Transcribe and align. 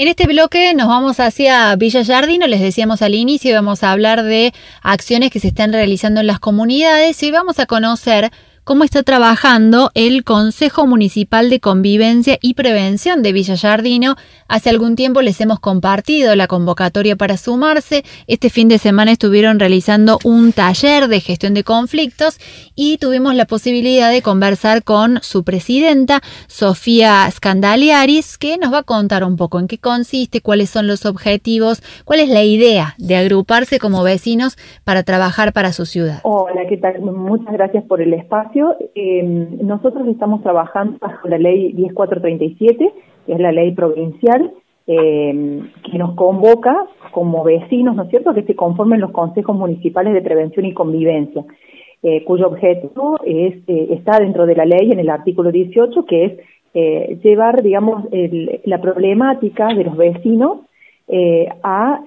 En 0.00 0.08
este 0.08 0.26
bloque 0.26 0.72
nos 0.72 0.88
vamos 0.88 1.20
hacia 1.20 1.76
Villa 1.76 2.02
Jardino, 2.02 2.46
les 2.46 2.62
decíamos 2.62 3.02
al 3.02 3.14
inicio, 3.14 3.54
vamos 3.54 3.82
a 3.82 3.92
hablar 3.92 4.22
de 4.22 4.54
acciones 4.80 5.30
que 5.30 5.40
se 5.40 5.48
están 5.48 5.74
realizando 5.74 6.22
en 6.22 6.26
las 6.26 6.40
comunidades 6.40 7.22
y 7.22 7.30
vamos 7.30 7.58
a 7.58 7.66
conocer 7.66 8.30
cómo 8.70 8.84
está 8.84 9.02
trabajando 9.02 9.90
el 9.94 10.22
Consejo 10.22 10.86
Municipal 10.86 11.50
de 11.50 11.58
Convivencia 11.58 12.38
y 12.40 12.54
Prevención 12.54 13.20
de 13.20 13.32
Villallardino. 13.32 14.14
Hace 14.46 14.70
algún 14.70 14.94
tiempo 14.94 15.22
les 15.22 15.40
hemos 15.40 15.58
compartido 15.58 16.36
la 16.36 16.46
convocatoria 16.46 17.16
para 17.16 17.36
sumarse. 17.36 18.04
Este 18.28 18.48
fin 18.48 18.68
de 18.68 18.78
semana 18.78 19.10
estuvieron 19.10 19.58
realizando 19.58 20.20
un 20.22 20.52
taller 20.52 21.08
de 21.08 21.18
gestión 21.18 21.52
de 21.52 21.64
conflictos 21.64 22.38
y 22.76 22.98
tuvimos 22.98 23.34
la 23.34 23.44
posibilidad 23.44 24.08
de 24.08 24.22
conversar 24.22 24.84
con 24.84 25.18
su 25.20 25.42
presidenta, 25.42 26.20
Sofía 26.46 27.28
Scandaliaris, 27.28 28.38
que 28.38 28.56
nos 28.56 28.72
va 28.72 28.78
a 28.78 28.82
contar 28.84 29.24
un 29.24 29.34
poco 29.34 29.58
en 29.58 29.66
qué 29.66 29.78
consiste, 29.78 30.42
cuáles 30.42 30.70
son 30.70 30.86
los 30.86 31.06
objetivos, 31.06 31.82
cuál 32.04 32.20
es 32.20 32.28
la 32.28 32.44
idea 32.44 32.94
de 32.98 33.16
agruparse 33.16 33.80
como 33.80 34.04
vecinos 34.04 34.56
para 34.84 35.02
trabajar 35.02 35.52
para 35.52 35.72
su 35.72 35.86
ciudad. 35.86 36.20
Hola, 36.22 36.68
¿qué 36.68 36.76
tal? 36.76 37.00
Muchas 37.00 37.52
gracias 37.52 37.82
por 37.82 38.00
el 38.00 38.14
espacio 38.14 38.59
eh, 38.94 39.22
nosotros 39.62 40.06
estamos 40.08 40.42
trabajando 40.42 40.98
bajo 41.00 41.28
la 41.28 41.38
ley 41.38 41.72
10437, 41.72 42.92
que 43.26 43.32
es 43.32 43.38
la 43.40 43.52
ley 43.52 43.72
provincial, 43.72 44.52
eh, 44.86 45.62
que 45.90 45.98
nos 45.98 46.14
convoca 46.14 46.86
como 47.12 47.44
vecinos, 47.44 47.96
¿no 47.96 48.04
es 48.04 48.10
cierto?, 48.10 48.34
que 48.34 48.42
se 48.42 48.56
conformen 48.56 49.00
los 49.00 49.12
consejos 49.12 49.56
municipales 49.56 50.14
de 50.14 50.22
prevención 50.22 50.64
y 50.64 50.74
convivencia, 50.74 51.44
eh, 52.02 52.24
cuyo 52.24 52.46
objetivo 52.46 53.18
es 53.24 53.54
está 53.66 54.18
dentro 54.18 54.46
de 54.46 54.56
la 54.56 54.64
ley 54.64 54.90
en 54.90 55.00
el 55.00 55.10
artículo 55.10 55.52
18, 55.52 56.04
que 56.06 56.24
es 56.24 57.22
llevar, 57.22 57.62
digamos, 57.62 58.04
la 58.64 58.80
problemática 58.80 59.74
de 59.74 59.82
los 59.82 59.96
vecinos 59.96 60.60
a, 61.64 62.00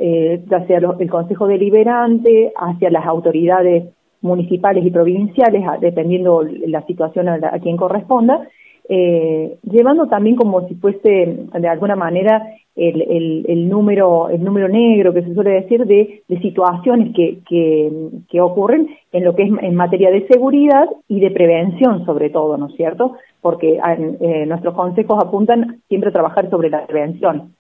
hacia 0.52 0.78
el 0.78 1.10
Consejo 1.10 1.48
Deliberante, 1.48 2.54
hacia 2.56 2.90
las 2.90 3.06
autoridades 3.06 3.84
municipales 4.24 4.84
y 4.86 4.90
provinciales, 4.90 5.64
dependiendo 5.80 6.44
la 6.68 6.84
situación 6.88 7.30
a, 7.30 7.60
quien 7.60 7.78
corresponda, 7.78 8.48
eh, 8.90 9.58
llevando 9.64 10.08
también 10.08 10.36
como 10.36 10.68
si 10.68 10.76
fuese 10.76 11.46
de 11.54 11.68
alguna 11.68 11.96
manera 11.96 12.44
el, 12.76 13.46
el, 13.48 13.70
número 13.70 14.30
el 14.30 14.44
número 14.44 14.68
negro 14.68 15.14
que 15.14 15.22
se 15.22 15.34
suele 15.34 15.52
decir 15.52 15.86
de, 15.86 16.24
situaciones 16.42 17.14
que, 17.16 17.40
que, 17.48 18.42
ocurren 18.42 18.90
en 19.12 19.24
lo 19.24 19.36
que 19.36 19.44
es 19.44 19.52
en 19.62 19.76
materia 19.76 20.10
de 20.10 20.28
seguridad 20.28 20.90
y 21.08 21.20
de 21.20 21.32
prevención 21.32 22.06
sobre 22.06 22.30
todo, 22.30 22.58
¿no 22.58 22.68
es 22.68 22.76
cierto? 22.76 23.14
Porque 23.42 23.80
eh, 23.80 24.46
nuestros 24.48 24.74
consejos 24.74 25.24
apuntan 25.24 25.82
siempre 25.88 26.10
a 26.10 26.14
trabajar 26.14 26.50
sobre 26.50 26.70
la 26.70 26.86
prevención. 26.88 27.54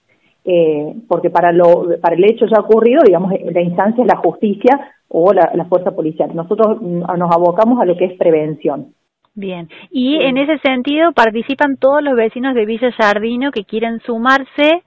Eh, 0.46 0.96
porque 1.08 1.30
para 1.30 1.54
lo 1.54 1.88
para 2.02 2.16
el 2.16 2.26
hecho 2.26 2.46
ya 2.48 2.60
ocurrido, 2.60 3.02
digamos, 3.06 3.32
la 3.32 3.62
instancia 3.62 4.04
es 4.04 4.08
la 4.08 4.18
justicia 4.18 4.93
o 5.16 5.32
la, 5.32 5.66
fuerza 5.70 5.92
policial. 5.92 6.32
Nosotros 6.34 6.82
mm, 6.82 7.04
nos 7.18 7.32
abocamos 7.32 7.80
a 7.80 7.86
lo 7.86 7.96
que 7.96 8.06
es 8.06 8.18
prevención. 8.18 8.94
Bien, 9.36 9.70
y 9.90 10.24
en 10.24 10.38
ese 10.38 10.58
sentido 10.60 11.12
participan 11.14 11.78
todos 11.78 12.04
los 12.04 12.16
vecinos 12.16 12.54
de 12.56 12.66
Villa 12.66 12.92
Jardino 12.92 13.52
que 13.52 13.64
quieren 13.64 14.00
sumarse 14.02 14.84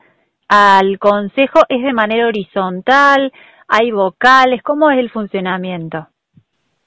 al 0.48 0.98
consejo, 0.98 1.60
¿es 1.69 1.82
de 1.82 1.92
manera 1.92 2.27
horizontal? 2.28 3.32
¿Hay 3.69 3.91
vocales? 3.91 4.62
¿Cómo 4.62 4.91
es 4.91 4.98
el 4.98 5.10
funcionamiento? 5.10 6.06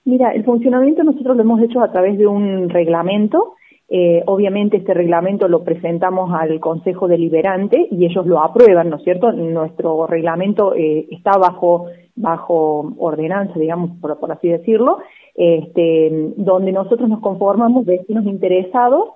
Mira, 0.05 0.31
el 0.31 0.43
funcionamiento 0.43 1.03
nosotros 1.03 1.35
lo 1.35 1.43
hemos 1.43 1.61
hecho 1.61 1.81
a 1.81 1.91
través 1.91 2.17
de 2.17 2.27
un 2.27 2.69
reglamento. 2.69 3.55
Eh, 3.89 4.21
obviamente 4.27 4.77
este 4.77 4.93
reglamento 4.93 5.47
lo 5.47 5.63
presentamos 5.63 6.31
al 6.33 6.59
Consejo 6.59 7.07
Deliberante 7.07 7.87
y 7.89 8.05
ellos 8.05 8.25
lo 8.25 8.41
aprueban, 8.41 8.89
¿no 8.89 8.97
es 8.97 9.03
cierto? 9.03 9.31
Nuestro 9.31 10.07
reglamento 10.07 10.75
eh, 10.75 11.07
está 11.09 11.31
bajo 11.37 11.87
bajo 12.19 12.93
ordenanza, 12.97 13.57
digamos, 13.57 13.91
por, 13.99 14.31
así 14.31 14.49
decirlo, 14.49 14.99
este, 15.35 16.33
donde 16.35 16.71
nosotros 16.71 17.09
nos 17.09 17.21
conformamos 17.21 17.85
vecinos 17.85 18.25
interesados 18.25 19.09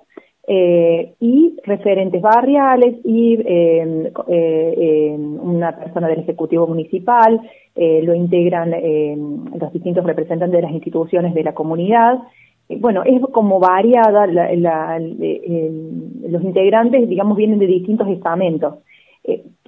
eh, 0.46 1.14
y 1.20 1.56
referentes 1.64 2.20
barriales 2.22 2.96
y 3.04 3.34
eh, 3.34 4.12
eh, 4.28 5.16
una 5.18 5.76
persona 5.76 6.08
del 6.08 6.20
Ejecutivo 6.20 6.66
Municipal, 6.66 7.40
lo 7.76 8.14
integran 8.14 8.70
los 9.58 9.72
distintos 9.72 10.04
representantes 10.04 10.56
de 10.56 10.62
las 10.62 10.72
instituciones 10.72 11.34
de 11.34 11.42
la 11.42 11.54
comunidad. 11.54 12.20
bueno, 12.78 13.02
es 13.04 13.20
como 13.32 13.58
variada, 13.58 14.28
los 14.28 16.44
integrantes, 16.44 17.08
digamos, 17.08 17.36
vienen 17.36 17.58
de 17.58 17.66
distintos 17.66 18.06
estamentos 18.08 18.76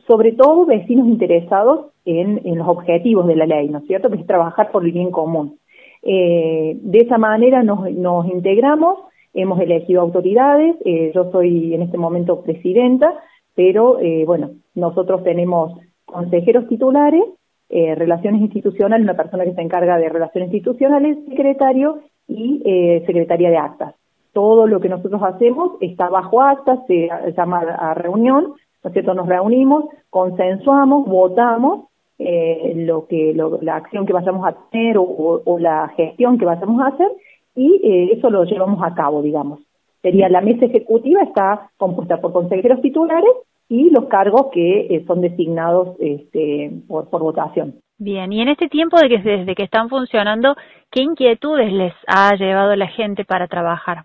sobre 0.07 0.33
todo 0.33 0.67
vecinos 0.67 1.07
interesados 1.09 1.87
en, 2.05 2.41
los 2.57 2.69
objetivos 2.69 3.27
de 3.27 3.37
la 3.37 3.47
ley, 3.47 3.69
¿no 3.69 3.79
es 3.79 3.87
cierto?, 3.87 4.09
que 4.09 4.17
es 4.17 4.27
trabajar 4.27 4.71
por 4.71 4.85
el 4.85 4.93
bien 4.93 5.11
común. 5.11 5.59
Eh, 6.03 6.79
de 6.81 6.99
esa 6.99 7.19
manera 7.19 7.63
nos, 7.63 7.89
integramos, 8.29 8.99
hemos 9.35 9.61
elegido 9.61 10.01
autoridades, 10.03 10.77
eh, 10.85 11.11
yo 11.15 11.31
soy 11.33 11.75
en 11.75 11.83
este 11.83 11.99
momento 11.99 12.43
presidenta, 12.43 13.13
pero 13.55 13.99
eh, 14.01 14.25
bueno, 14.25 14.51
nosotros 14.75 15.25
tenemos 15.25 15.79
consejeros 16.05 16.69
titulares, 16.69 17.25
relaciones 17.69 18.43
institucionales, 18.43 19.03
una 19.03 19.17
persona 19.17 19.43
que 19.43 19.53
se 19.53 19.61
encarga 19.61 19.99
de 19.99 20.09
relaciones 20.09 20.53
institucionales, 20.53 21.19
secretario 21.29 21.99
y 22.29 22.63
secretaria 23.05 23.51
de 23.51 23.57
actas. 23.57 23.97
Todo 24.33 24.69
lo 24.69 24.79
que 24.79 24.89
nosotros 24.89 25.21
hacemos 25.25 25.73
está 25.81 26.09
bajo 26.09 26.43
actas, 26.43 26.79
se 26.87 27.09
llama 27.37 27.59
a 27.59 27.93
reunión, 27.95 28.55
¿no 28.87 28.91
es 28.91 28.93
cierto? 28.93 29.15
Nos 29.15 29.27
reunimos, 29.27 29.87
consensuamos, 30.11 31.09
votamos 31.09 31.89
eh, 32.21 32.73
lo 32.77 33.09
que 33.09 33.35
la 33.35 33.75
acción 33.75 34.07
que 34.07 34.13
vayamos 34.13 34.47
a 34.47 34.55
tener 34.71 34.97
o, 34.97 35.59
la 35.59 35.89
gestión 35.97 36.39
que 36.39 36.45
vayamos 36.45 36.81
a 36.81 36.89
hacer 36.91 37.09
y 37.57 37.81
eh, 37.83 38.13
eso 38.13 38.31
lo 38.31 38.45
llevamos 38.45 38.81
a 38.85 38.95
cabo, 38.95 39.23
digamos. 39.23 39.59
Sería 40.03 40.29
la 40.29 40.41
mesa 40.41 40.67
ejecutiva 40.67 41.21
está 41.25 41.69
compuesta 41.77 42.21
por 42.21 42.33
consejeros 42.33 42.81
titulares 42.81 43.33
y 43.69 43.91
los 43.91 44.05
cargos 44.05 44.51
que 44.53 44.83
eh, 44.83 45.05
son 45.05 45.21
designados 45.21 45.97
este, 45.99 46.71
por, 46.87 47.11
por 47.11 47.23
votación. 47.23 47.81
Bien, 47.99 48.33
y 48.33 48.41
en 48.41 48.51
este 48.51 48.69
tiempo 48.69 49.01
de 49.01 49.09
que 49.09 49.19
desde 49.19 49.57
que 49.57 49.65
están 49.65 49.89
funcionando, 49.89 50.55
¿qué 50.93 51.03
inquietudes 51.03 51.73
les 51.73 51.95
ha 52.07 52.37
llevado 52.37 52.77
la 52.77 52.87
gente 52.87 53.25
para 53.25 53.49
trabajar? 53.49 54.05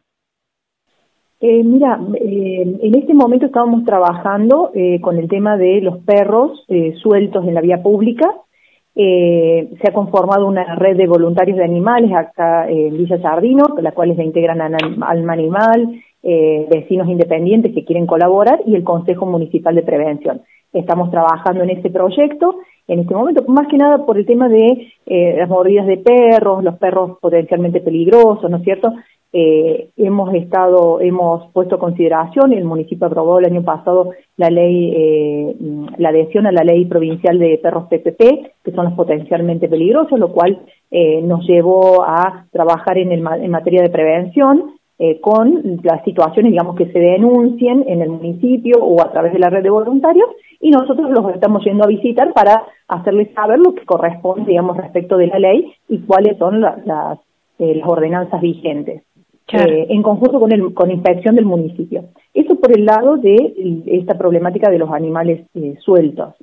Eh, 1.44 1.64
mira, 1.64 2.00
eh, 2.22 2.78
en 2.84 2.96
este 2.96 3.16
momento 3.16 3.48
estábamos 3.48 3.84
trabajando 3.84 4.70
eh, 4.76 5.02
con 5.02 5.18
el 5.18 5.28
tema 5.28 5.58
de 5.58 5.82
los 5.82 5.98
perros 6.04 6.64
eh, 6.68 6.94
sueltos 7.02 7.48
en 7.48 7.56
la 7.56 7.62
vía 7.62 7.82
pública. 7.82 8.30
se 8.94 9.88
ha 9.88 9.94
conformado 9.94 10.46
una 10.46 10.76
red 10.76 10.98
de 10.98 11.08
voluntarios 11.08 11.58
de 11.58 11.64
animales 11.64 12.12
acá 12.14 12.70
en 12.70 12.96
Villa 12.96 13.20
Sardino, 13.22 13.64
la 13.82 13.94
cuales 13.94 14.18
se 14.18 14.24
integran 14.24 14.62
Alma 14.62 15.34
Animal, 15.34 16.02
vecinos 16.22 17.08
independientes 17.08 17.74
que 17.74 17.86
quieren 17.86 18.06
colaborar 18.06 18.60
y 18.66 18.76
el 18.76 18.84
Consejo 18.84 19.26
Municipal 19.26 19.74
de 19.76 19.84
Prevención. 19.84 20.42
Estamos 20.74 21.10
trabajando 21.10 21.64
en 21.64 21.70
este 21.72 21.90
proyecto 21.90 22.58
en 22.88 23.00
este 23.00 23.14
momento, 23.16 23.46
más 23.48 23.68
que 23.68 23.78
nada 23.78 24.06
por 24.06 24.18
el 24.18 24.26
tema 24.26 24.50
de 24.50 24.92
las 25.06 25.48
mordidas 25.48 25.88
de 25.88 25.98
perros, 25.98 26.62
los 26.62 26.78
perros 26.78 27.18
potencialmente 27.22 27.80
peligrosos, 27.80 28.52
¿no 28.52 28.58
es 28.58 28.64
cierto? 28.64 28.92
Eh, 29.34 29.92
hemos 29.96 30.34
estado, 30.34 31.00
hemos 31.00 31.50
puesto 31.54 31.80
consideración, 31.80 32.52
el 32.52 32.66
municipio 32.66 33.08
aprobó 33.08 33.40
el 33.40 33.46
año 33.46 33.64
pasado 33.64 34.12
la 34.36 34.50
ley, 34.50 34.94
eh, 34.94 35.56
la 35.98 36.10
adhesión 36.10 36.48
a 36.48 36.52
la 36.52 36.66
ley 36.66 36.84
provincial 36.86 37.40
de 37.40 37.58
perros 37.58 37.86
PPP, 37.86 38.52
que 38.64 38.72
son 38.74 38.86
los 38.86 38.94
potencialmente 38.94 39.70
peligrosos, 39.70 40.20
lo 40.20 40.34
cual 40.34 40.60
eh, 40.90 41.22
nos 41.22 41.48
llevó 41.48 42.04
a 42.04 42.46
trabajar 42.52 42.98
en, 42.98 43.14
el, 43.14 43.26
en 43.42 43.52
materia 43.52 43.82
de 43.82 43.90
prevención 43.90 44.74
eh, 45.00 45.20
con 45.20 45.80
las 45.82 46.04
situaciones, 46.04 46.52
digamos, 46.52 46.76
que 46.76 46.92
se 46.92 47.00
denuncien 47.00 47.86
en 47.88 48.02
el 48.02 48.10
municipio 48.10 48.78
o 48.84 49.02
a 49.02 49.12
través 49.12 49.34
de 49.34 49.40
la 49.40 49.50
red 49.50 49.64
de 49.64 49.70
voluntarios 49.70 50.28
y 50.60 50.70
nosotros 50.70 51.10
los 51.10 51.34
estamos 51.34 51.64
yendo 51.64 51.86
a 51.86 51.88
visitar 51.88 52.34
para 52.34 52.64
hacerles 52.88 53.34
saber 53.34 53.58
lo 53.58 53.74
que 53.74 53.86
corresponde, 53.86 54.50
digamos, 54.50 54.78
respecto 54.78 55.18
de 55.18 55.26
la 55.26 55.40
ley 55.40 55.74
y 55.90 56.02
cuáles 56.02 56.38
son 56.38 56.62
las, 56.62 56.86
las 56.86 57.18
ordenanzas 57.84 58.42
vigentes. 58.42 59.02
Eh, 59.54 59.88
en 59.90 60.02
conjunto 60.02 60.40
con, 60.40 60.52
el, 60.52 60.74
con 60.74 60.92
inspección 60.92 61.36
del 61.36 61.46
municipio. 61.46 62.06
Eso 62.34 62.56
por 62.56 62.72
el 62.72 62.86
lado 62.86 63.18
de 63.18 63.82
esta 63.88 64.18
problemática 64.18 64.70
de 64.70 64.78
los 64.78 64.92
animales 64.92 65.46
eh, 65.56 65.76
sueltos. 65.80 66.36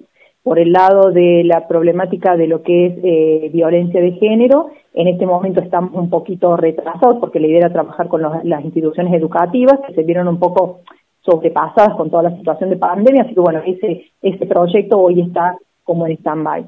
Por 0.43 0.58
el 0.58 0.72
lado 0.72 1.10
de 1.10 1.43
la 1.44 1.66
problemática 1.66 2.37
de 2.37 2.46
lo 2.46 2.62
que 2.62 2.87
es 2.87 2.94
eh, 3.02 3.50
violencia 3.52 4.00
de 4.00 4.12
género, 4.12 4.70
en 4.94 5.08
este 5.08 5.26
momento 5.26 5.60
estamos 5.60 5.93
un 5.94 6.10
poquito 6.10 6.56
retrasados 6.56 7.19
porque 7.19 7.40
la 7.40 7.46
idea 7.46 7.58
era 7.58 7.72
trabajar 7.72 8.08
con 8.08 8.22
las 8.22 8.64
instituciones 8.64 9.14
educativas 9.14 9.78
que 9.87 9.94
se 9.94 10.02
vieron 10.02 10.28
un 10.28 10.38
poco 10.38 10.81
sobrepasadas 11.20 11.96
con 11.96 12.10
toda 12.10 12.25
la 12.25 12.37
situación 12.37 12.70
de 12.70 12.76
pandemia, 12.76 13.22
así 13.22 13.34
que 13.34 13.40
bueno, 13.40 13.60
ese, 13.66 14.06
ese 14.22 14.46
proyecto 14.46 14.99
hoy 14.99 15.20
está 15.20 15.56
como 15.84 16.06
en 16.06 16.16
stand-by. 16.19 16.64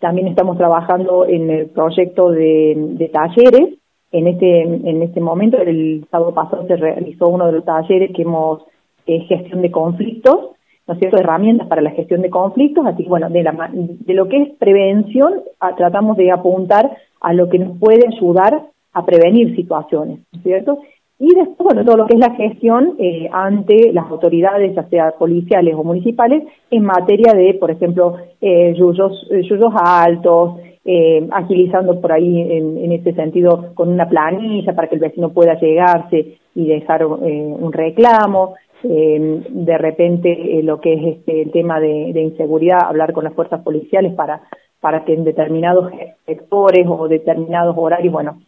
también 0.00 0.28
estamos 0.28 0.56
trabajando 0.56 1.26
en 1.26 1.50
el 1.50 1.66
proyecto 1.66 2.30
de 2.30 3.10
talleres 3.12 3.78
en 4.18 4.28
este, 4.28 4.62
en 4.62 5.02
este 5.02 5.20
momento, 5.20 5.58
el 5.58 6.06
sábado 6.10 6.32
pasado 6.32 6.66
se 6.66 6.76
realizó 6.76 7.28
uno 7.28 7.46
de 7.46 7.52
los 7.52 7.64
talleres 7.64 8.10
que 8.14 8.22
hemos, 8.22 8.62
gestión 9.06 9.62
de 9.62 9.70
conflictos, 9.70 10.50
¿no 10.86 10.94
es 10.94 11.00
cierto?, 11.00 11.18
herramientas 11.18 11.68
para 11.68 11.82
la 11.82 11.90
gestión 11.90 12.22
de 12.22 12.30
conflictos, 12.30 12.84
así 12.86 13.04
que 13.04 13.08
bueno, 13.08 13.30
de, 13.30 13.42
la, 13.42 13.70
de 13.72 14.14
lo 14.14 14.28
que 14.28 14.36
es 14.42 14.48
prevención, 14.58 15.42
tratamos 15.76 16.16
de 16.16 16.32
apuntar 16.32 16.96
a 17.20 17.32
lo 17.32 17.48
que 17.48 17.58
nos 17.58 17.78
puede 17.78 18.06
ayudar 18.06 18.62
a 18.92 19.04
prevenir 19.04 19.54
situaciones, 19.54 20.18
¿no 20.32 20.38
es 20.38 20.42
cierto? 20.42 20.78
Y 21.18 21.34
después, 21.34 21.64
bueno, 21.64 21.84
todo 21.84 21.96
lo 21.96 22.06
que 22.06 22.14
es 22.14 22.20
la 22.20 22.34
gestión 22.34 22.94
eh, 22.98 23.28
ante 23.32 23.90
las 23.92 24.10
autoridades, 24.10 24.74
ya 24.74 24.82
sea 24.88 25.12
policiales 25.12 25.74
o 25.74 25.82
municipales, 25.82 26.44
en 26.70 26.84
materia 26.84 27.32
de, 27.32 27.54
por 27.54 27.70
ejemplo, 27.70 28.16
eh, 28.40 28.74
yuyos, 28.76 29.26
eh, 29.30 29.42
yuyos 29.42 29.72
altos, 29.74 30.56
eh, 30.86 31.26
agilizando 31.32 32.00
por 32.00 32.12
ahí 32.12 32.40
en, 32.40 32.78
en 32.78 32.92
ese 32.92 33.12
sentido 33.12 33.74
con 33.74 33.88
una 33.88 34.08
planilla 34.08 34.74
para 34.74 34.88
que 34.88 34.94
el 34.94 35.00
vecino 35.00 35.30
pueda 35.32 35.58
llegarse 35.58 36.38
y 36.54 36.66
dejar 36.66 37.02
eh, 37.02 37.06
un 37.06 37.72
reclamo. 37.72 38.54
Eh, 38.84 39.42
de 39.48 39.78
repente, 39.78 40.60
lo 40.62 40.80
que 40.80 40.94
es 40.94 41.16
este, 41.16 41.42
el 41.42 41.50
tema 41.50 41.80
de, 41.80 42.20
inseguridad, 42.20 42.84
hablar 42.84 43.12
con 43.12 43.24
las 43.24 43.34
fuerzas 43.34 43.62
policiales 43.62 44.14
para, 44.14 44.42
para 44.80 45.04
que 45.04 45.14
en 45.14 45.24
determinados 45.24 45.92
sectores 46.24 46.86
o 46.88 47.08
determinados 47.08 47.74
horarios, 47.76 48.12
bueno, 48.12 48.38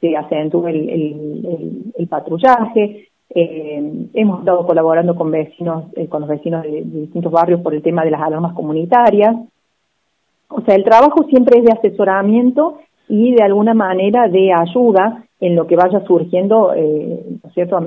se 0.00 0.16
acentúe 0.16 0.68
el, 0.68 1.92
el, 1.96 2.08
patrullaje. 2.08 3.08
Eh, 3.30 4.08
hemos 4.14 4.40
estado 4.40 4.66
colaborando 4.66 5.14
con 5.14 5.30
vecinos, 5.30 5.86
eh, 5.96 6.08
con 6.08 6.20
los 6.22 6.30
vecinos 6.30 6.62
de, 6.62 6.82
distintos 6.82 7.32
barrios 7.32 7.60
por 7.60 7.74
el 7.74 7.82
tema 7.82 8.04
de 8.04 8.10
las 8.10 8.22
alarmas 8.22 8.54
comunitarias. 8.54 9.34
O 10.48 10.62
sea, 10.62 10.74
el 10.74 10.84
trabajo 10.84 11.24
siempre 11.28 11.58
es 11.58 11.64
de 11.64 11.72
asesoramiento 11.72 12.80
y 13.08 13.32
de 13.32 13.42
alguna 13.42 13.74
manera 13.74 14.28
de 14.28 14.52
ayuda 14.52 15.24
en 15.40 15.54
lo 15.54 15.66
que 15.66 15.76
vaya 15.76 16.00
surgiendo, 16.06 16.72
eh, 16.74 17.20
¿no 17.42 17.48
es 17.48 17.54
cierto?, 17.54 17.78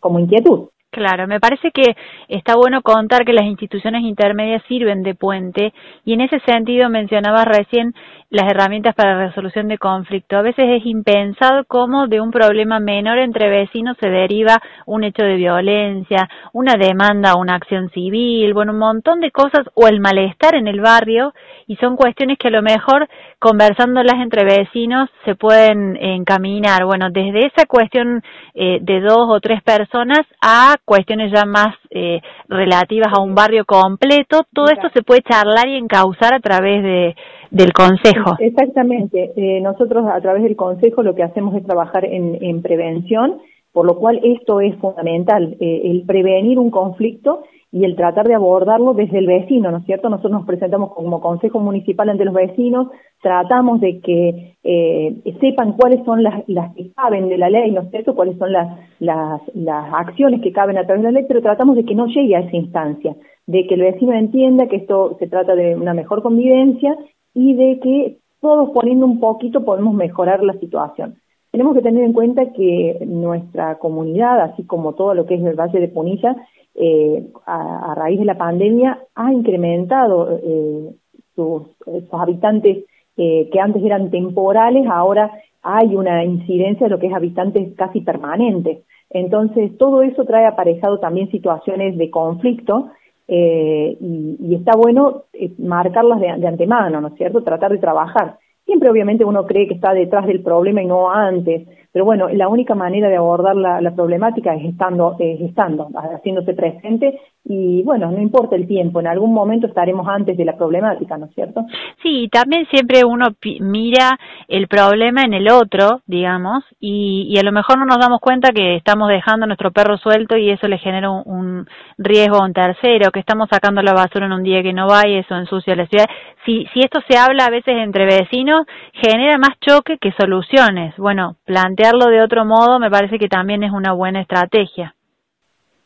como 0.00 0.18
inquietud. 0.18 0.68
Claro, 0.90 1.26
me 1.26 1.40
parece 1.40 1.72
que 1.72 1.94
está 2.28 2.56
bueno 2.56 2.80
contar 2.80 3.26
que 3.26 3.34
las 3.34 3.44
instituciones 3.44 4.02
intermedias 4.02 4.62
sirven 4.66 5.02
de 5.02 5.14
puente 5.14 5.74
y 6.06 6.14
en 6.14 6.22
ese 6.22 6.40
sentido 6.46 6.88
mencionaba 6.88 7.44
recién 7.44 7.92
las 8.30 8.50
herramientas 8.50 8.94
para 8.94 9.26
resolución 9.26 9.68
de 9.68 9.78
conflicto. 9.78 10.36
A 10.36 10.42
veces 10.42 10.64
es 10.68 10.86
impensado 10.86 11.64
cómo 11.66 12.08
de 12.08 12.20
un 12.20 12.30
problema 12.30 12.80
menor 12.80 13.18
entre 13.18 13.48
vecinos 13.48 13.96
se 14.00 14.08
deriva 14.08 14.60
un 14.84 15.04
hecho 15.04 15.22
de 15.22 15.36
violencia, 15.36 16.28
una 16.52 16.74
demanda, 16.74 17.36
una 17.36 17.54
acción 17.54 17.90
civil, 17.90 18.52
bueno, 18.52 18.72
un 18.72 18.78
montón 18.78 19.20
de 19.20 19.30
cosas 19.30 19.66
o 19.74 19.86
el 19.86 20.00
malestar 20.00 20.54
en 20.56 20.66
el 20.66 20.80
barrio 20.80 21.32
y 21.66 21.76
son 21.76 21.96
cuestiones 21.96 22.38
que 22.38 22.48
a 22.48 22.50
lo 22.52 22.62
mejor 22.62 23.08
conversándolas 23.38 24.16
entre 24.20 24.44
vecinos 24.44 25.08
se 25.24 25.34
pueden 25.34 25.96
encaminar. 25.96 26.84
Bueno, 26.84 27.10
desde 27.10 27.46
esa 27.46 27.66
cuestión 27.66 28.22
eh, 28.54 28.78
de 28.80 29.00
dos 29.00 29.28
o 29.28 29.40
tres 29.40 29.62
personas 29.62 30.20
a 30.42 30.74
cuestiones 30.84 31.32
ya 31.32 31.44
más 31.44 31.74
eh, 31.90 32.20
relativas 32.48 33.12
a 33.16 33.22
un 33.22 33.34
barrio 33.34 33.64
completo, 33.64 34.42
todo 34.52 34.66
esto 34.66 34.88
se 34.94 35.02
puede 35.02 35.22
charlar 35.22 35.68
y 35.68 35.76
encauzar 35.76 36.34
a 36.34 36.40
través 36.40 36.82
de, 36.82 37.14
del 37.50 37.72
Consejo. 37.72 38.36
Exactamente. 38.38 39.32
Eh, 39.36 39.60
nosotros 39.60 40.06
a 40.06 40.20
través 40.20 40.42
del 40.42 40.56
Consejo 40.56 41.02
lo 41.02 41.14
que 41.14 41.22
hacemos 41.22 41.54
es 41.54 41.64
trabajar 41.64 42.04
en, 42.04 42.38
en 42.42 42.62
prevención, 42.62 43.38
por 43.72 43.84
lo 43.84 43.96
cual 43.96 44.20
esto 44.22 44.60
es 44.60 44.74
fundamental, 44.76 45.56
eh, 45.60 45.82
el 45.84 46.04
prevenir 46.06 46.58
un 46.58 46.70
conflicto 46.70 47.42
y 47.70 47.84
el 47.84 47.94
tratar 47.94 48.26
de 48.26 48.34
abordarlo 48.34 48.94
desde 48.94 49.18
el 49.18 49.26
vecino, 49.26 49.70
¿no 49.70 49.78
es 49.78 49.84
cierto? 49.84 50.08
Nosotros 50.08 50.32
nos 50.32 50.46
presentamos 50.46 50.94
como 50.94 51.20
Consejo 51.20 51.60
Municipal 51.60 52.08
ante 52.08 52.24
los 52.24 52.32
vecinos, 52.32 52.88
tratamos 53.20 53.80
de 53.82 54.00
que 54.00 54.54
eh, 54.64 55.34
sepan 55.40 55.72
cuáles 55.72 56.02
son 56.06 56.22
las, 56.22 56.42
las 56.48 56.74
que 56.74 56.90
caben 56.92 57.28
de 57.28 57.36
la 57.36 57.50
ley, 57.50 57.70
¿no 57.72 57.82
es 57.82 57.90
cierto? 57.90 58.14
Cuáles 58.14 58.38
son 58.38 58.50
las, 58.50 58.78
las, 58.98 59.42
las 59.54 59.92
acciones 59.92 60.40
que 60.40 60.52
caben 60.52 60.78
a 60.78 60.86
través 60.86 61.02
de 61.02 61.12
la 61.12 61.20
ley, 61.20 61.26
pero 61.28 61.42
tratamos 61.42 61.76
de 61.76 61.84
que 61.84 61.94
no 61.94 62.06
llegue 62.06 62.34
a 62.34 62.40
esa 62.40 62.56
instancia, 62.56 63.14
de 63.46 63.66
que 63.66 63.74
el 63.74 63.82
vecino 63.82 64.14
entienda 64.14 64.68
que 64.68 64.76
esto 64.76 65.16
se 65.18 65.26
trata 65.26 65.54
de 65.54 65.76
una 65.76 65.92
mejor 65.92 66.22
convivencia 66.22 66.96
y 67.36 67.54
de 67.54 67.78
que 67.80 68.16
todos 68.40 68.70
poniendo 68.70 69.04
un 69.04 69.20
poquito 69.20 69.62
podemos 69.62 69.94
mejorar 69.94 70.42
la 70.42 70.54
situación. 70.54 71.16
Tenemos 71.52 71.74
que 71.74 71.82
tener 71.82 72.02
en 72.02 72.14
cuenta 72.14 72.52
que 72.52 72.98
nuestra 73.06 73.78
comunidad, 73.78 74.40
así 74.40 74.64
como 74.64 74.94
todo 74.94 75.12
lo 75.12 75.26
que 75.26 75.34
es 75.34 75.44
el 75.44 75.54
Valle 75.54 75.78
de 75.78 75.88
Punilla, 75.88 76.34
eh, 76.74 77.26
a, 77.44 77.94
raíz 77.94 78.18
de 78.18 78.24
la 78.24 78.38
pandemia 78.38 79.00
ha 79.14 79.32
incrementado 79.32 80.38
eh, 80.42 80.94
sus, 81.34 81.62
habitantes 82.10 82.84
eh, 83.18 83.50
que 83.52 83.60
antes 83.60 83.84
eran 83.84 84.10
temporales, 84.10 84.86
ahora 84.90 85.30
hay 85.62 85.94
una 85.94 86.24
incidencia 86.24 86.86
de 86.86 86.90
lo 86.90 86.98
que 86.98 87.08
es 87.08 87.14
habitantes 87.14 87.74
casi 87.76 88.00
permanentes. 88.00 88.84
Entonces, 89.10 89.76
todo 89.76 90.02
eso 90.02 90.24
trae 90.24 90.46
aparejado 90.46 91.00
también 91.00 91.30
situaciones 91.30 91.98
de 91.98 92.10
conflicto 92.10 92.88
eh, 93.28 93.96
y, 94.00 94.36
y, 94.40 94.54
está 94.54 94.76
bueno 94.76 95.24
eh, 95.32 95.52
marcarlas 95.58 96.20
de, 96.20 96.34
de, 96.38 96.46
antemano, 96.46 97.00
¿no 97.00 97.08
es 97.08 97.14
cierto? 97.14 97.42
Tratar 97.42 97.72
de 97.72 97.78
trabajar. 97.78 98.38
Siempre 98.64 98.90
obviamente 98.90 99.24
uno 99.24 99.46
cree 99.46 99.66
que 99.66 99.74
está 99.74 99.92
detrás 99.92 100.26
del 100.26 100.42
problema 100.42 100.82
y 100.82 100.86
no 100.86 101.10
antes, 101.10 101.66
pero 101.96 102.04
bueno, 102.04 102.28
la 102.28 102.48
única 102.48 102.74
manera 102.74 103.08
de 103.08 103.16
abordar 103.16 103.56
la, 103.56 103.90
problemática 103.94 104.54
es 104.54 104.66
estando, 104.66 105.16
es 105.18 105.40
estando, 105.40 105.88
haciéndose 106.14 106.52
presente 106.52 107.18
y 107.42 107.82
bueno, 107.84 108.10
no 108.10 108.20
importa 108.20 108.54
el 108.54 108.66
tiempo, 108.66 109.00
en 109.00 109.06
algún 109.06 109.32
momento 109.32 109.66
estaremos 109.66 110.06
antes 110.06 110.36
de 110.36 110.44
la 110.44 110.58
problemática, 110.58 111.16
¿no 111.16 111.24
es 111.24 111.34
cierto? 111.34 111.64
Sí, 112.02 112.28
también 112.30 112.66
siempre 112.66 113.04
uno 113.06 113.28
mira 113.60 114.18
el 114.48 114.66
problema 114.68 115.22
en 115.22 115.32
el 115.32 115.48
otro, 115.48 116.02
digamos, 116.06 116.64
y, 116.80 117.28
y, 117.30 117.38
a 117.38 117.44
lo 117.44 117.52
mejor 117.52 117.78
no 117.78 117.86
nos 117.86 117.98
damos 117.98 118.20
cuenta 118.20 118.50
que 118.52 118.76
estamos 118.76 119.08
dejando 119.08 119.44
a 119.44 119.46
nuestro 119.46 119.70
perro 119.70 119.96
suelto 119.96 120.36
y 120.36 120.50
eso 120.50 120.66
le 120.68 120.78
genera 120.78 121.08
un, 121.08 121.22
un, 121.24 121.66
riesgo 121.96 122.36
a 122.36 122.44
un 122.44 122.52
tercero, 122.52 123.10
que 123.10 123.20
estamos 123.20 123.48
sacando 123.48 123.80
la 123.80 123.94
basura 123.94 124.26
en 124.26 124.32
un 124.32 124.42
día 124.42 124.62
que 124.62 124.72
no 124.72 124.88
va 124.88 125.06
y 125.06 125.14
eso 125.14 125.36
ensucia 125.36 125.76
la 125.76 125.86
ciudad. 125.86 126.06
Si, 126.44 126.66
si 126.74 126.80
esto 126.80 127.00
se 127.08 127.16
habla 127.16 127.46
a 127.46 127.50
veces 127.50 127.74
entre 127.76 128.06
vecinos, 128.06 128.66
genera 128.92 129.38
más 129.38 129.58
choque 129.60 129.98
que 129.98 130.12
soluciones. 130.18 130.94
Bueno, 130.96 131.36
plantea 131.44 131.85
de 131.92 132.22
otro 132.22 132.44
modo 132.44 132.78
me 132.78 132.90
parece 132.90 133.18
que 133.18 133.28
también 133.28 133.62
es 133.62 133.72
una 133.72 133.92
buena 133.92 134.20
estrategia. 134.20 134.94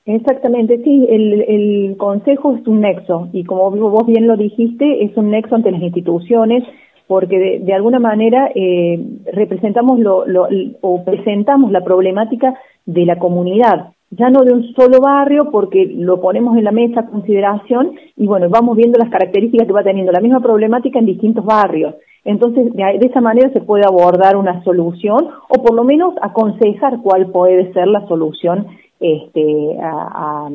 Exactamente, 0.07 0.83
sí, 0.83 1.07
el, 1.09 1.95
consejo 1.99 2.57
es 2.57 2.67
un 2.67 2.81
nexo 2.81 3.29
y 3.33 3.45
como 3.45 3.71
vos 3.71 4.07
bien 4.07 4.27
lo 4.27 4.37
dijiste, 4.37 5.05
es 5.05 5.17
un 5.17 5.31
nexo 5.31 5.55
ante 5.55 5.71
las 5.71 5.83
instituciones 5.83 6.65
porque 7.07 7.61
de, 7.61 7.75
alguna 7.75 7.99
manera 7.99 8.51
eh, 8.55 8.99
representamos 9.33 9.99
lo, 10.01 10.27
lo, 10.27 10.49
o 10.81 11.05
presentamos 11.05 11.71
la 11.71 11.83
problemática 11.83 12.55
de 12.87 13.05
la 13.05 13.19
comunidad, 13.19 13.93
ya 14.11 14.31
no 14.31 14.43
de 14.43 14.53
un 14.53 14.73
solo 14.75 15.01
barrio 15.01 15.51
porque 15.51 15.87
lo 15.87 16.21
ponemos 16.21 16.57
en 16.57 16.65
la 16.65 16.73
mesa 16.73 17.01
a 17.01 17.07
consideración 17.07 17.93
y 18.17 18.27
bueno, 18.27 18.49
vamos 18.49 18.77
viendo 18.77 18.99
las 18.99 19.11
características 19.11 19.67
que 19.67 19.73
va 19.73 19.85
teniendo 19.85 20.13
la 20.13 20.21
misma 20.21 20.41
problemática 20.41 20.99
en 20.99 21.07
distintos 21.07 21.45
barrios. 21.45 21.95
Entonces, 22.25 22.73
de, 22.75 22.99
esa 23.01 23.21
manera 23.21 23.51
se 23.51 23.61
puede 23.61 23.85
abordar 23.85 24.37
una 24.37 24.63
solución 24.63 25.29
o 25.49 25.63
por 25.63 25.75
lo 25.75 25.85
menos 25.85 26.15
aconsejar 26.21 27.01
cuál 27.03 27.31
puede 27.31 27.73
ser 27.73 27.89
la 27.89 28.07
solución 28.07 28.67
este, 29.01 29.79
a, 29.81 30.51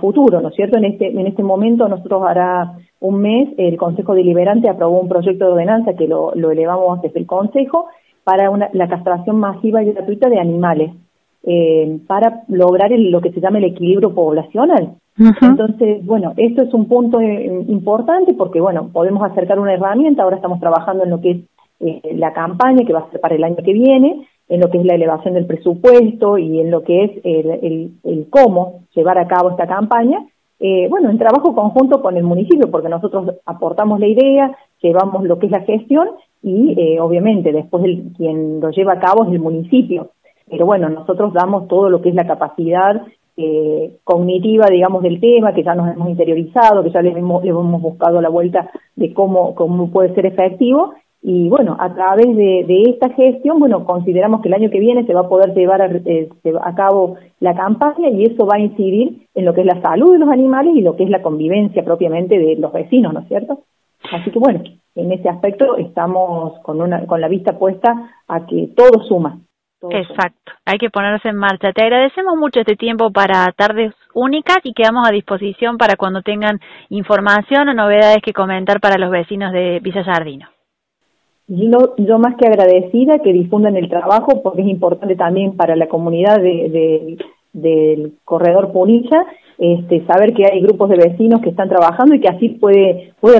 futuro, 0.00 0.40
¿no 0.40 0.48
es 0.48 0.54
cierto? 0.54 0.78
En 0.78 0.86
este, 0.86 1.08
en 1.08 1.26
este 1.26 1.42
momento, 1.42 1.88
nosotros 1.88 2.22
hará 2.26 2.78
un 3.00 3.20
mes, 3.20 3.50
el 3.58 3.76
Consejo 3.76 4.14
Deliberante 4.14 4.68
aprobó 4.68 4.98
un 4.98 5.08
proyecto 5.08 5.44
de 5.44 5.52
ordenanza 5.52 5.94
que 5.94 6.08
lo, 6.08 6.34
lo 6.34 6.50
elevamos 6.50 7.02
desde 7.02 7.20
el 7.20 7.26
Consejo 7.26 7.86
para 8.24 8.50
una, 8.50 8.70
la 8.72 8.88
castración 8.88 9.38
masiva 9.38 9.82
y 9.82 9.92
gratuita 9.92 10.28
de 10.30 10.40
animales, 10.40 10.90
eh, 11.46 11.98
para 12.06 12.42
lograr 12.48 12.92
el, 12.92 13.10
lo 13.10 13.20
que 13.20 13.32
se 13.32 13.40
llama 13.40 13.58
el 13.58 13.64
equilibrio 13.64 14.14
poblacional. 14.14 14.94
Entonces, 15.16 16.04
bueno, 16.04 16.32
esto 16.36 16.62
es 16.62 16.74
un 16.74 16.86
punto 16.86 17.20
eh, 17.20 17.64
importante 17.68 18.34
porque, 18.34 18.60
bueno, 18.60 18.90
podemos 18.92 19.22
acercar 19.22 19.60
una 19.60 19.74
herramienta, 19.74 20.22
ahora 20.22 20.36
estamos 20.36 20.58
trabajando 20.58 21.04
en 21.04 21.10
lo 21.10 21.20
que 21.20 21.30
es 21.30 21.38
eh, 21.80 22.14
la 22.14 22.32
campaña 22.32 22.84
que 22.86 22.92
va 22.92 23.00
a 23.00 23.10
ser 23.10 23.20
para 23.20 23.34
el 23.34 23.44
año 23.44 23.56
que 23.56 23.72
viene, 23.72 24.26
en 24.48 24.60
lo 24.60 24.70
que 24.70 24.78
es 24.78 24.84
la 24.84 24.94
elevación 24.94 25.34
del 25.34 25.46
presupuesto 25.46 26.38
y 26.38 26.60
en 26.60 26.70
lo 26.70 26.82
que 26.82 27.04
es 27.04 27.10
el, 27.24 27.92
el, 28.02 28.26
cómo 28.28 28.80
llevar 28.94 29.18
a 29.18 29.26
cabo 29.26 29.50
esta 29.50 29.66
campaña, 29.66 30.24
eh, 30.60 30.86
bueno, 30.88 31.10
en 31.10 31.18
trabajo 31.18 31.54
conjunto 31.54 32.00
con 32.00 32.16
el 32.16 32.24
municipio, 32.24 32.70
porque 32.70 32.88
nosotros 32.88 33.34
aportamos 33.44 34.00
la 34.00 34.06
idea, 34.06 34.56
llevamos 34.80 35.24
lo 35.24 35.38
que 35.38 35.46
es 35.46 35.52
la 35.52 35.60
gestión 35.60 36.08
y 36.42 36.74
eh, 36.78 37.00
obviamente 37.00 37.52
después 37.52 37.84
el, 37.84 38.12
quien 38.16 38.60
lo 38.60 38.70
lleva 38.70 38.94
a 38.94 39.00
cabo 39.00 39.24
es 39.24 39.32
el 39.32 39.40
municipio. 39.40 40.10
Pero 40.48 40.66
bueno, 40.66 40.88
nosotros 40.88 41.32
damos 41.32 41.68
todo 41.68 41.88
lo 41.88 42.00
que 42.00 42.10
es 42.10 42.14
la 42.14 42.26
capacidad 42.26 43.02
eh, 43.36 43.96
cognitiva, 44.04 44.66
digamos, 44.70 45.02
del 45.02 45.20
tema, 45.20 45.52
que 45.52 45.64
ya 45.64 45.74
nos 45.74 45.92
hemos 45.92 46.08
interiorizado, 46.08 46.84
que 46.84 46.90
ya 46.90 47.02
le 47.02 47.10
hemos, 47.10 47.42
le 47.42 47.50
hemos 47.50 47.82
buscado 47.82 48.20
la 48.20 48.28
vuelta 48.28 48.70
de 48.94 49.12
cómo, 49.12 49.54
puede 49.92 50.14
ser 50.14 50.26
efectivo. 50.26 50.94
Y 51.20 51.48
bueno, 51.48 51.76
a 51.80 51.92
través 51.94 52.26
de, 52.36 52.64
de, 52.68 52.82
esta 52.90 53.08
gestión, 53.10 53.58
bueno, 53.58 53.84
consideramos 53.86 54.42
que 54.42 54.48
el 54.48 54.54
año 54.54 54.70
que 54.70 54.78
viene 54.78 55.06
se 55.06 55.14
va 55.14 55.20
a 55.20 55.28
poder 55.28 55.54
llevar 55.54 55.80
a, 55.80 55.86
eh, 55.86 56.28
a, 56.62 56.74
cabo 56.74 57.16
la 57.40 57.54
campaña 57.54 58.10
y 58.10 58.24
eso 58.24 58.46
va 58.46 58.56
a 58.56 58.60
incidir 58.60 59.26
en 59.34 59.44
lo 59.46 59.54
que 59.54 59.62
es 59.62 59.66
la 59.66 59.80
salud 59.80 60.12
de 60.12 60.18
los 60.18 60.28
animales 60.28 60.74
y 60.76 60.82
lo 60.82 60.96
que 60.96 61.04
es 61.04 61.10
la 61.10 61.22
convivencia 61.22 61.82
propiamente 61.82 62.38
de 62.38 62.56
los 62.56 62.72
vecinos, 62.72 63.14
¿no 63.14 63.20
es 63.20 63.28
cierto? 63.28 63.60
Así 64.12 64.30
que 64.30 64.38
bueno, 64.38 64.62
en 64.94 65.12
ese 65.12 65.30
aspecto 65.30 65.76
estamos 65.78 66.58
con, 66.60 66.82
una, 66.82 67.06
con 67.06 67.22
la 67.22 67.28
vista 67.28 67.58
puesta 67.58 68.10
a 68.28 68.46
que 68.46 68.68
todo 68.76 69.02
suma, 69.04 69.40
Exacto, 69.90 70.52
hay 70.64 70.78
que 70.78 70.90
ponerse 70.90 71.28
en 71.28 71.36
marcha. 71.36 71.72
Te 71.72 71.82
agradecemos 71.82 72.36
mucho 72.36 72.60
este 72.60 72.76
tiempo 72.76 73.10
para 73.10 73.50
tardes 73.52 73.94
únicas 74.14 74.58
y 74.64 74.72
quedamos 74.72 75.08
a 75.08 75.12
disposición 75.12 75.78
para 75.78 75.96
cuando 75.96 76.22
tengan 76.22 76.60
información 76.88 77.68
o 77.68 77.74
novedades 77.74 78.22
que 78.22 78.32
comentar 78.32 78.80
para 78.80 78.98
los 78.98 79.10
vecinos 79.10 79.52
de 79.52 79.80
Villa 79.80 80.04
Jardino. 80.04 80.48
Yo, 81.46 81.94
yo 81.98 82.18
más 82.18 82.36
que 82.36 82.46
agradecida 82.46 83.18
que 83.18 83.32
difundan 83.32 83.76
el 83.76 83.90
trabajo 83.90 84.42
porque 84.42 84.62
es 84.62 84.68
importante 84.68 85.14
también 85.14 85.56
para 85.56 85.76
la 85.76 85.88
comunidad 85.88 86.40
de, 86.40 87.18
del 87.52 88.14
corredor 88.24 88.72
Punilla 88.72 89.26
este, 89.58 90.04
saber 90.06 90.34
que 90.34 90.44
hay 90.50 90.60
grupos 90.62 90.88
de 90.88 90.96
vecinos 90.96 91.40
que 91.40 91.50
están 91.50 91.68
trabajando 91.68 92.14
y 92.14 92.20
que 92.20 92.28
así 92.28 92.48
puede, 92.48 93.12
puede 93.20 93.38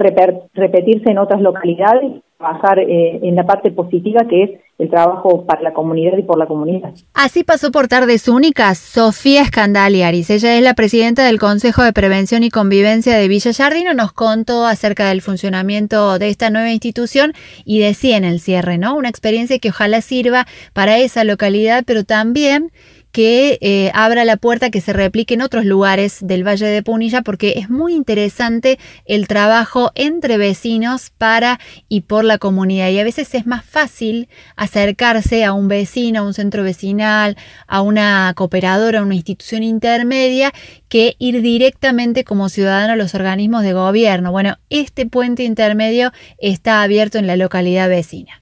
repetirse 0.55 1.11
en 1.11 1.19
otras 1.19 1.41
localidades 1.41 2.23
trabajar 2.39 2.79
eh, 2.79 3.21
en 3.23 3.35
la 3.35 3.45
parte 3.45 3.71
positiva 3.71 4.27
que 4.29 4.43
es 4.43 4.51
el 4.79 4.91
trabajo 4.91 5.47
para 5.47 5.63
la 5.63 5.73
comunidad 5.73 6.19
y 6.19 6.23
por 6.23 6.37
la 6.37 6.47
comunidad. 6.47 6.93
Así 7.15 7.45
pasó 7.45 7.71
por 7.71 7.87
tardes 7.87 8.27
únicas 8.27 8.79
Sofía 8.79 9.43
Escandaliaris. 9.43 10.31
Ella 10.31 10.57
es 10.57 10.63
la 10.63 10.75
presidenta 10.75 11.25
del 11.25 11.39
Consejo 11.39 11.83
de 11.85 11.93
Prevención 11.93 12.43
y 12.43 12.51
Convivencia 12.51 13.17
de 13.17 13.29
Villa 13.29 13.53
Jardino. 13.53 13.95
Nos 13.95 14.13
contó 14.13 14.67
acerca 14.67 15.09
del 15.09 15.23
funcionamiento 15.23 16.19
de 16.19 16.29
esta 16.29 16.51
nueva 16.51 16.73
institución 16.73 17.35
y 17.65 17.79
decía 17.79 18.17
en 18.17 18.25
el 18.25 18.41
cierre, 18.41 18.79
¿no? 18.79 18.97
Una 18.97 19.11
experiencia 19.11 19.61
que 19.61 19.69
ojalá 19.69 20.01
sirva 20.01 20.47
para 20.73 20.99
esa 20.99 21.23
localidad, 21.23 21.85
pero 21.87 22.03
también 22.03 22.73
que 23.15 23.59
eh, 23.61 23.93
abra 23.95 24.25
la 24.25 24.37
puerta 24.37 24.71
que 24.71 24.81
se 24.81 24.93
replique 24.93 25.35
en 25.35 25.41
otros 25.41 25.65
lugares 25.65 26.19
del 26.21 26.45
Valle 26.45 26.67
de 26.67 26.83
Punilla 26.83 27.23
porque 27.23 27.55
es 27.59 27.71
muy 27.71 27.95
interesante 27.95 28.77
el 29.05 29.29
trabajo 29.29 29.93
entre 29.95 30.37
vecinos 30.37 31.13
para 31.17 31.61
y 31.89 32.01
por 32.01 32.25
la 32.25 32.39
comunidad 32.39 32.89
y 32.89 32.99
a 32.99 33.05
veces 33.05 33.33
es 33.37 33.47
más 33.47 33.65
fácil 33.65 34.29
acercarse 34.57 35.45
a 35.45 35.53
un 35.53 35.69
vecino, 35.69 36.19
a 36.19 36.23
un 36.25 36.35
centro 36.35 36.65
vecinal, 36.65 37.37
a 37.69 37.83
una 37.83 38.33
cooperadora, 38.35 38.99
a 38.99 39.05
una 39.05 39.15
institución 39.15 39.63
intermedia 39.63 40.53
que 40.89 41.15
ir 41.21 41.41
directamente 41.41 42.25
como 42.25 42.49
ciudadano 42.49 42.95
a 42.95 42.97
los 42.97 43.15
organismos 43.15 43.63
de 43.63 43.75
gobierno. 43.75 44.33
Bueno, 44.33 44.59
este 44.71 45.07
puente 45.07 45.45
intermedio 45.45 46.13
está 46.39 46.83
abierto 46.83 47.19
en 47.19 47.29
la 47.29 47.37
localidad 47.37 47.89
vecina. 47.89 48.33